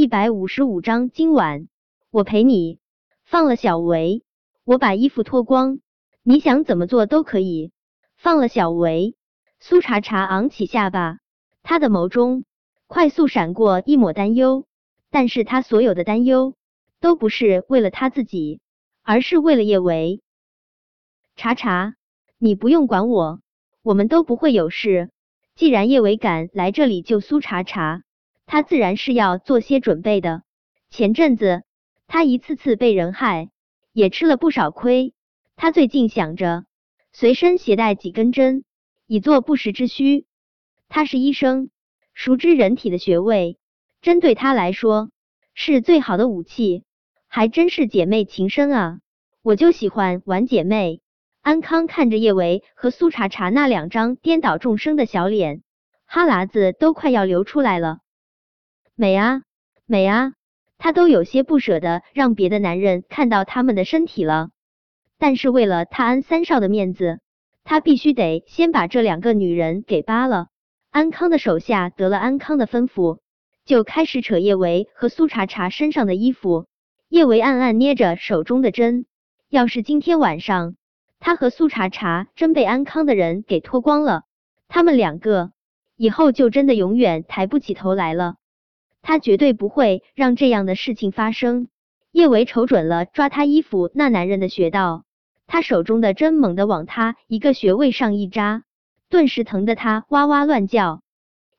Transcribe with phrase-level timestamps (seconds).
[0.00, 1.68] 一百五十五章，今晚
[2.10, 2.78] 我陪你。
[3.22, 4.24] 放了小维，
[4.64, 5.80] 我把衣服脱光，
[6.22, 7.70] 你想怎么做都可以。
[8.16, 9.14] 放了小维，
[9.58, 11.18] 苏茶茶昂起下巴，
[11.62, 12.46] 他的眸中
[12.86, 14.64] 快速闪过一抹担忧，
[15.10, 16.54] 但是他所有的担忧
[17.00, 18.62] 都不是为了他自己，
[19.02, 20.22] 而是为了叶维。
[21.36, 21.94] 茶茶，
[22.38, 23.40] 你不用管我，
[23.82, 25.10] 我们都不会有事。
[25.56, 28.02] 既然叶维敢来这里救苏茶茶。
[28.52, 30.42] 他自然是要做些准备的。
[30.90, 31.62] 前阵子
[32.08, 33.48] 他一次次被人害，
[33.92, 35.14] 也吃了不少亏。
[35.54, 36.64] 他最近想着
[37.12, 38.64] 随身携带几根针，
[39.06, 40.26] 以作不时之需。
[40.88, 41.70] 他是医生，
[42.12, 43.56] 熟知人体的穴位，
[44.02, 45.12] 针对他来说
[45.54, 46.82] 是最好的武器。
[47.28, 48.98] 还真是姐妹情深啊！
[49.42, 51.00] 我就喜欢玩姐妹。
[51.40, 55.62] 安康看着叶维和苏茶茶那两张颠倒众生的小脸，
[56.04, 58.00] 哈喇子都快要流出来了。
[59.00, 59.40] 美啊，
[59.86, 60.34] 美啊，
[60.76, 64.50] 他都有些不舍得让别的男人看到他们的身体了。
[65.16, 67.18] 但是为了他安三少的面子，
[67.64, 70.48] 他必须得先把这两个女人给扒了。
[70.90, 73.20] 安康的手下得了安康的吩咐，
[73.64, 76.66] 就开始扯叶维和苏茶茶身上的衣服。
[77.08, 79.06] 叶维暗暗捏着手中的针，
[79.48, 80.74] 要是今天晚上
[81.20, 84.24] 他和苏茶茶真被安康的人给脱光了，
[84.68, 85.52] 他们两个
[85.96, 88.34] 以后就真的永远抬不起头来了。
[89.02, 91.68] 他绝对不会让这样的事情发生。
[92.12, 95.04] 叶维瞅准了抓他衣服那男人的穴道，
[95.46, 98.64] 他手中的针猛地往他一个穴位上一扎，
[99.08, 101.02] 顿时疼得他哇哇乱叫。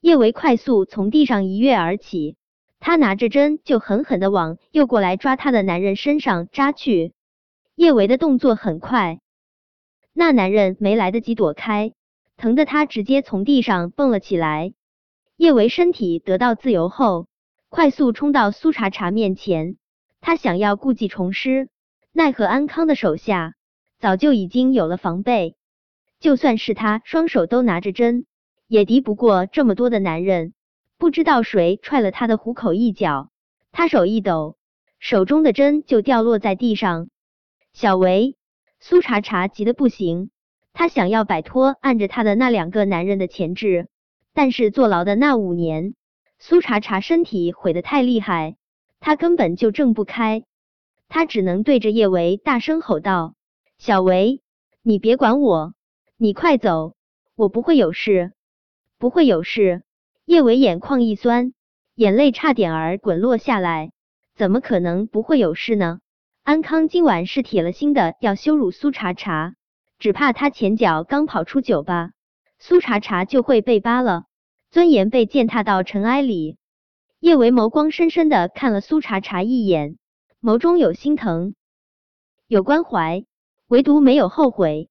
[0.00, 2.36] 叶维快速从地上一跃而起，
[2.80, 7.12] 他拿着针就狠狠的往又过来抓他的男人身上扎去。
[7.74, 9.20] 叶维的动作很快，
[10.12, 11.92] 那男人没来得及躲开，
[12.36, 14.72] 疼得他直接从地上蹦了起来。
[15.38, 17.28] 叶维身体得到自由后，
[17.68, 19.76] 快速冲到苏茶茶面前，
[20.20, 21.68] 他想要故技重施，
[22.10, 23.54] 奈何安康的手下
[24.00, 25.54] 早就已经有了防备，
[26.18, 28.26] 就算是他双手都拿着针，
[28.66, 30.54] 也敌不过这么多的男人。
[30.98, 33.30] 不知道谁踹了他的虎口一脚，
[33.70, 34.56] 他手一抖，
[34.98, 37.10] 手中的针就掉落在地上。
[37.72, 38.34] 小维，
[38.80, 40.32] 苏茶茶急得不行，
[40.72, 43.88] 他想要摆脱按着他的那两个男人的钳制。
[44.32, 45.94] 但是坐牢的那五年，
[46.38, 48.56] 苏茶茶身体毁得太厉害，
[49.00, 50.44] 他根本就挣不开。
[51.08, 53.34] 他只能对着叶维大声吼道
[53.78, 54.42] ：“小维，
[54.82, 55.74] 你别管我，
[56.16, 56.94] 你快走，
[57.34, 58.32] 我不会有事，
[58.98, 59.82] 不会有事。”
[60.26, 61.54] 叶维眼眶一酸，
[61.94, 63.92] 眼泪差点儿滚落下来。
[64.36, 66.00] 怎么可能不会有事呢？
[66.44, 69.54] 安康今晚是铁了心的要羞辱苏茶茶，
[69.98, 72.10] 只怕他前脚刚跑出酒吧，
[72.58, 74.24] 苏茶茶就会被扒了。
[74.70, 76.58] 尊严被践踏到尘埃里，
[77.20, 79.96] 叶维眸光深深的看了苏茶茶一眼，
[80.42, 81.54] 眸中有心疼，
[82.46, 83.24] 有关怀，
[83.66, 84.90] 唯独没有后悔。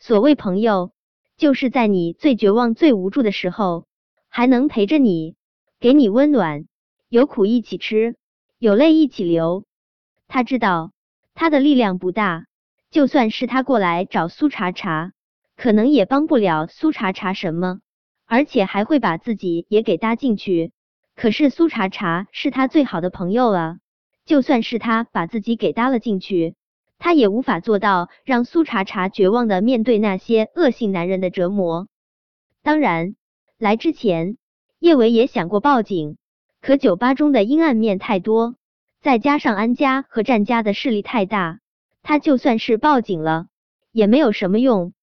[0.00, 0.92] 所谓朋友，
[1.36, 3.86] 就是在你最绝望、最无助的时候，
[4.28, 5.36] 还能陪着你，
[5.78, 6.66] 给你温暖，
[7.08, 8.16] 有苦一起吃，
[8.58, 9.64] 有泪一起流。
[10.26, 10.90] 他知道
[11.34, 12.46] 他的力量不大，
[12.90, 15.12] 就算是他过来找苏茶茶，
[15.56, 17.80] 可能也帮不了苏茶茶什么。
[18.26, 20.72] 而且还会把自己也给搭进去。
[21.14, 23.76] 可是苏茶茶是他最好的朋友啊，
[24.24, 26.54] 就算是他把自己给搭了进去，
[26.98, 31.86] 他也无法做到让苏茶茶绝望的面对那些恶性男人的折磨。
[32.62, 33.14] 当然，
[33.58, 34.38] 来之前
[34.78, 36.16] 叶维也想过报警，
[36.62, 38.56] 可酒吧中的阴暗面太多，
[39.02, 41.60] 再加上安家和战家的势力太大，
[42.02, 43.48] 他就算是报警了
[43.92, 44.93] 也没有什么用。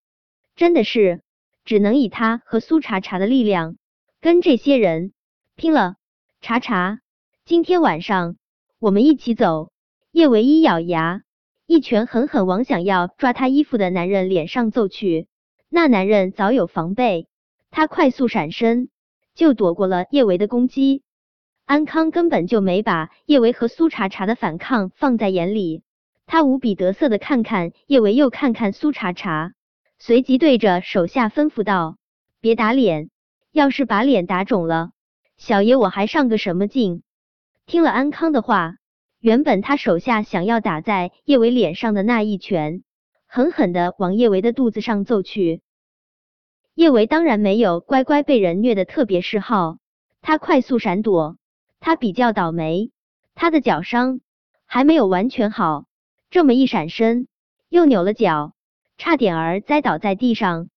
[0.56, 1.22] 真的是。
[1.64, 3.76] 只能以他和苏茶茶的力量
[4.20, 5.12] 跟这些人
[5.54, 5.94] 拼了。
[6.40, 6.98] 茶茶，
[7.44, 8.34] 今天晚上
[8.80, 9.70] 我们一起走。
[10.10, 11.22] 叶唯一咬牙，
[11.66, 15.28] 一拳狠狠往想要抓他衣服的男人脸上揍去。
[15.68, 17.28] 那男人早有防备，
[17.70, 18.88] 他快速闪身
[19.36, 21.04] 就躲过了叶维的攻击。
[21.64, 25.84] 安康根本就没把叶维和苏茶茶的反抗放在眼里，
[26.26, 29.52] 他无比得瑟的看看叶维，又看看苏茶茶。
[30.04, 31.96] 随即对着手下吩咐道
[32.42, 33.08] ：“别打脸，
[33.52, 34.90] 要是把脸打肿了，
[35.36, 37.04] 小爷我还上个什么劲？”
[37.66, 38.78] 听了安康的话，
[39.20, 42.82] 原本他手下想要打在叶维脸上的那一拳，
[43.28, 45.62] 狠狠的往叶维的肚子上揍去。
[46.74, 49.78] 叶维当然没有乖乖被人虐的特别嗜好，
[50.20, 51.36] 他快速闪躲。
[51.78, 52.90] 他比较倒霉，
[53.36, 54.18] 他的脚伤
[54.66, 55.84] 还没有完全好，
[56.28, 57.28] 这么一闪身，
[57.68, 58.52] 又扭了脚。
[59.02, 60.68] 差点儿栽倒在地上，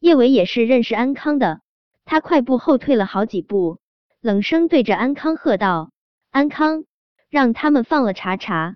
[0.00, 1.60] 叶伟也是认识安康的，
[2.04, 3.78] 他快步后退了好几步，
[4.20, 5.92] 冷声对着安康喝道
[6.32, 6.82] ：“安康，
[7.28, 8.74] 让他们放了茶茶。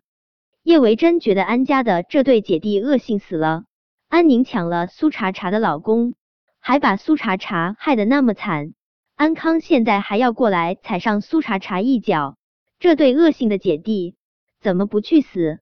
[0.63, 3.65] 叶维真觉得安家的这对姐弟恶性死了。
[4.09, 6.15] 安宁抢了苏茶茶的老公，
[6.61, 8.75] 还把苏茶茶害得那么惨。
[9.17, 12.37] 安康现在还要过来踩上苏茶茶一脚，
[12.79, 14.15] 这对恶性的姐弟
[14.61, 15.59] 怎么不去死？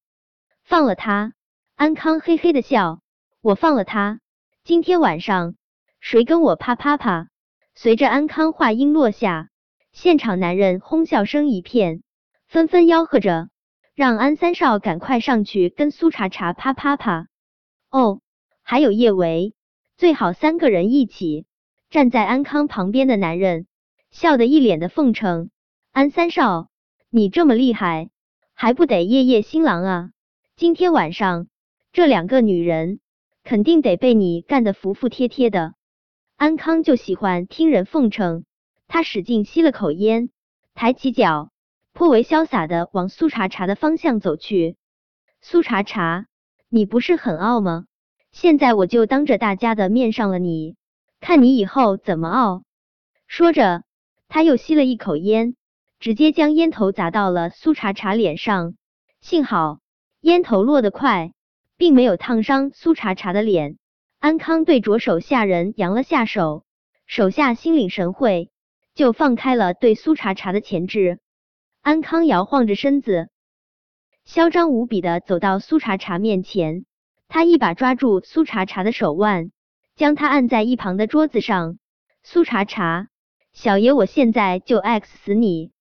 [0.64, 1.32] 放了他！
[1.76, 3.00] 安康嘿嘿的笑，
[3.42, 4.20] 我放了他。
[4.62, 5.56] 今天晚上
[5.98, 7.26] 谁跟我啪啪啪？
[7.74, 9.48] 随着安康话音落下，
[9.90, 12.04] 现场男人哄笑声一片，
[12.46, 13.48] 纷纷吆喝着
[13.96, 17.26] 让安三少赶快上去跟苏茶茶啪啪啪。
[17.90, 18.20] 哦，
[18.62, 19.54] 还有叶维，
[19.96, 21.44] 最好三个人一起。
[21.90, 23.66] 站在安康旁边的男人
[24.12, 25.50] 笑得一脸的奉承。
[25.90, 26.68] 安三少，
[27.10, 28.08] 你这么厉害，
[28.54, 30.10] 还不得夜夜新郎啊？
[30.54, 31.48] 今天晚上
[31.92, 33.00] 这两个女人
[33.44, 35.74] 肯定得被你干得服服帖帖的。
[36.36, 38.44] 安康就喜欢听人奉承，
[38.88, 40.30] 他使劲吸了口烟，
[40.74, 41.50] 抬起脚，
[41.92, 44.76] 颇为潇洒的往苏茶茶的方向走去。
[45.40, 46.26] 苏茶茶，
[46.68, 47.86] 你不是很傲吗？
[48.32, 50.76] 现在我就当着大家的面上了你。
[51.20, 52.62] 看你以后怎么傲！
[53.26, 53.84] 说着，
[54.28, 55.54] 他又吸了一口烟，
[56.00, 58.74] 直接将烟头砸到了苏茶茶脸上。
[59.20, 59.78] 幸好
[60.20, 61.32] 烟头落得快，
[61.82, 63.76] 并没有烫伤苏茶茶的脸。
[64.20, 66.64] 安康对着手下人扬了下手，
[67.06, 68.52] 手下心领神会，
[68.94, 71.18] 就放开了对苏茶茶的钳制。
[71.80, 73.30] 安康摇晃着身子，
[74.24, 76.84] 嚣张无比的走到苏茶茶面前，
[77.26, 79.50] 他一把抓住苏茶茶的手腕。
[79.96, 81.78] 将他按在一旁的桌子上，
[82.22, 83.08] 苏茶茶，
[83.52, 85.72] 小爷我现在就 X 死你！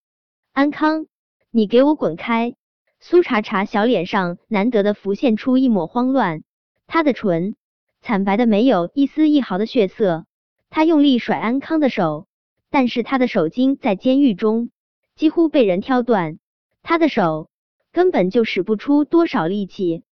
[0.52, 1.06] 安康，
[1.52, 2.56] 你给我滚开！
[3.04, 6.44] 苏茶茶小脸上难得的浮现出一抹慌乱，
[6.86, 7.56] 她的唇
[8.00, 10.28] 惨白的没有一丝一毫的血色。
[10.70, 12.28] 她用力甩安康的手，
[12.70, 14.70] 但是他的手筋在监狱中
[15.16, 16.38] 几乎被人挑断，
[16.84, 17.50] 他的手
[17.92, 20.04] 根本就使不出多少力气。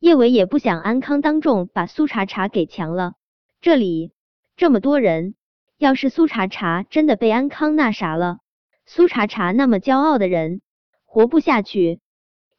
[0.00, 3.14] 叶伟也不想安康当众把苏茶茶给强了。
[3.60, 4.10] 这里
[4.56, 5.36] 这么多人，
[5.78, 8.38] 要是苏茶茶真的被安康那啥了，
[8.86, 10.62] 苏茶茶那么骄傲的人
[11.04, 12.00] 活不下去。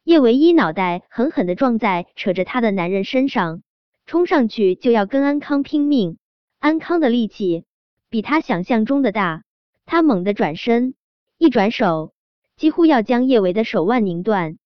[0.06, 3.62] 叶唯一脑袋狠狠的撞在扯着他的男人身上，
[4.06, 6.16] 冲上去就要跟安康拼命。
[6.60, 7.64] 安康的力气
[8.08, 9.42] 比他想象中的大，
[9.84, 10.94] 他猛地转身，
[11.38, 12.12] 一转手，
[12.56, 14.58] 几乎要将叶维的手腕拧断。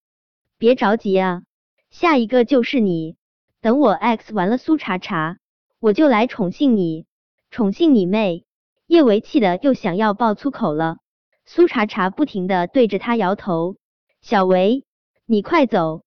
[0.59, 1.41] 别着急啊，
[1.89, 3.15] 下一个就是你，
[3.61, 5.39] 等我 X 完了苏茶茶。
[5.79, 7.07] 我就来宠幸你，
[7.49, 8.45] 宠幸你妹！
[8.85, 10.97] 叶维气的又想要爆粗口了。
[11.45, 13.77] 苏茶茶不停的对着他摇头
[14.21, 14.85] ：“小维，
[15.31, 16.03] 你快走！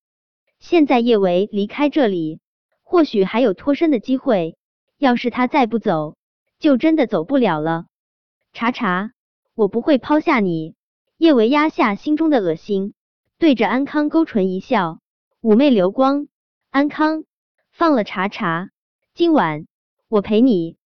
[0.59, 2.41] 现在叶维离开这里，
[2.83, 4.59] 或许还有脱身的机会。
[4.99, 6.19] 要是他再不走，
[6.59, 7.87] 就真的走不了了。”
[8.53, 9.13] 茶茶，
[9.55, 10.75] 我不会抛下你。
[11.17, 12.93] 叶维压下心中的恶心，
[13.39, 14.99] 对着安康勾唇一笑，
[15.41, 16.29] 妩媚流光。
[16.69, 17.25] 安康，
[17.71, 18.69] 放了茶茶。
[19.15, 19.67] 今晚
[20.09, 20.77] 我陪你。